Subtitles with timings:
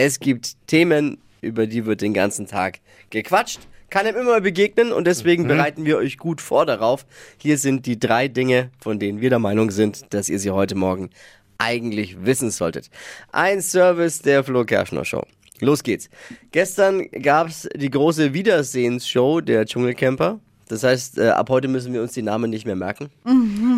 [0.00, 2.78] Es gibt Themen, über die wird den ganzen Tag
[3.10, 3.58] gequatscht.
[3.90, 7.04] Kann ihm immer begegnen und deswegen bereiten wir euch gut vor darauf.
[7.36, 10.76] Hier sind die drei Dinge, von denen wir der Meinung sind, dass ihr sie heute
[10.76, 11.10] Morgen
[11.58, 12.90] eigentlich wissen solltet.
[13.32, 15.24] Ein Service der Flo Kerschner Show.
[15.58, 16.08] Los geht's.
[16.52, 20.38] Gestern gab's die große Wiedersehensshow der Dschungelcamper.
[20.68, 23.08] Das heißt, äh, ab heute müssen wir uns die Namen nicht mehr merken.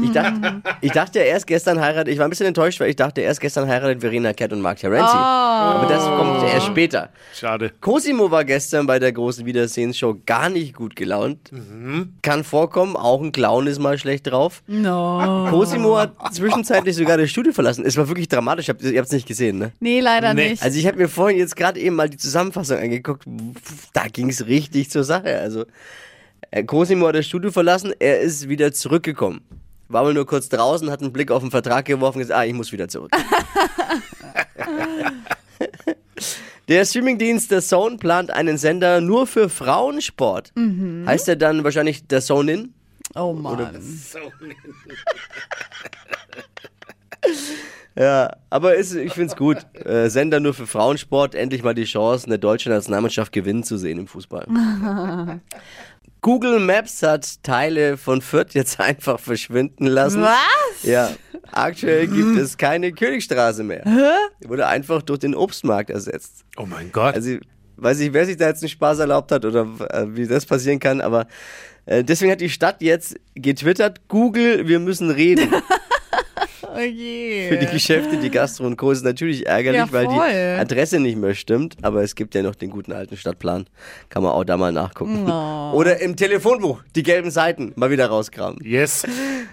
[0.03, 3.21] Ich dachte, ich dachte erst gestern heiratet, ich war ein bisschen enttäuscht, weil ich dachte
[3.21, 5.15] erst gestern heiratet Verena Kett und Mark Terenzi.
[5.15, 7.11] Aber das kommt erst später.
[7.35, 7.73] Schade.
[7.81, 11.51] Cosimo war gestern bei der großen Wiedersehensshow gar nicht gut gelaunt.
[12.23, 14.63] Kann vorkommen, auch ein Clown ist mal schlecht drauf.
[14.67, 15.47] No.
[15.51, 17.85] Cosimo hat zwischenzeitlich sogar das Studio verlassen.
[17.87, 19.73] Es war wirklich dramatisch, ihr habt es nicht gesehen, ne?
[19.81, 20.51] Nee, leider Nee.
[20.51, 20.63] nicht.
[20.63, 23.25] Also ich habe mir vorhin jetzt gerade eben mal die Zusammenfassung angeguckt.
[23.93, 25.39] Da ging es richtig zur Sache.
[25.39, 25.65] Also
[26.67, 29.41] Cosimo hat das Studio verlassen, er ist wieder zurückgekommen.
[29.89, 32.45] War wohl nur kurz draußen, hat einen Blick auf den Vertrag geworfen und gesagt, ah,
[32.45, 33.11] ich muss wieder zurück.
[36.69, 40.53] Der Streamingdienst The Zone plant einen Sender nur für Frauensport.
[41.07, 42.75] Heißt er dann wahrscheinlich The Zone In?
[43.17, 43.59] oh Mann.
[48.01, 49.59] Ja, aber ist, ich find's gut.
[49.75, 53.99] Äh, Sender nur für Frauensport, endlich mal die Chance, eine deutsche Nationalmannschaft gewinnen zu sehen
[53.99, 54.47] im Fußball.
[56.23, 60.23] Google Maps hat Teile von Fürth jetzt einfach verschwinden lassen.
[60.23, 60.83] Was?
[60.83, 61.11] Ja,
[61.53, 63.85] aktuell gibt es keine Königstraße mehr.
[64.43, 66.47] Die wurde einfach durch den Obstmarkt ersetzt.
[66.57, 67.15] Oh mein Gott.
[67.15, 67.37] Also,
[67.77, 70.79] weiß ich, wer sich da jetzt einen Spaß erlaubt hat oder äh, wie das passieren
[70.79, 71.27] kann, aber
[71.85, 75.53] äh, deswegen hat die Stadt jetzt getwittert, Google, wir müssen reden.
[76.77, 77.49] Oh je.
[77.49, 78.91] Für die Geschäfte, die Gastro und Co.
[78.91, 80.61] ist natürlich ärgerlich, Ja, weil die.
[80.61, 81.77] Adresse nicht mehr stimmt.
[81.83, 83.67] Aber es gibt ja noch den guten alten Stadtplan.
[84.09, 85.27] Kann man auch da mal nachgucken.
[85.29, 85.73] Oh.
[85.75, 88.59] Oder im Telefonbuch die gelben Seiten mal wieder rauskramen.
[88.65, 89.05] yes.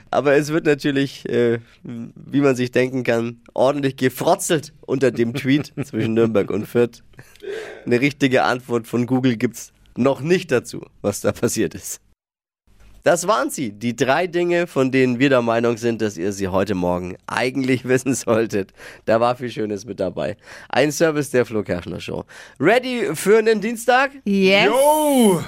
[0.09, 5.73] Aber es wird natürlich, äh, wie man sich denken kann, ordentlich gefrotzelt unter dem Tweet
[5.83, 7.03] zwischen Nürnberg und Fürth.
[7.85, 11.99] Eine richtige Antwort von Google gibt's noch nicht dazu, was da passiert ist.
[13.07, 16.49] Das waren sie, die drei Dinge, von denen wir der Meinung sind, dass ihr sie
[16.49, 18.73] heute Morgen eigentlich wissen solltet.
[19.05, 20.35] Da war viel Schönes mit dabei.
[20.67, 22.25] Ein Service der Flo Kerschner Show.
[22.59, 24.11] Ready für einen Dienstag?
[24.25, 24.71] Yes.
[24.73, 25.39] Oh.